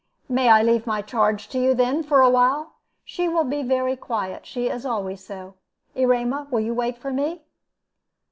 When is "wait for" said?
6.73-7.13